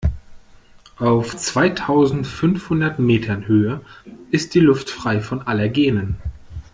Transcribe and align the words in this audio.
Auf 0.97 1.37
zweitausendfünfhundert 1.37 2.97
Metern 2.97 3.45
Höhe 3.45 3.81
ist 4.31 4.55
die 4.55 4.59
Luft 4.59 4.89
frei 4.89 5.19
von 5.21 5.43
Allergenen. 5.43 6.17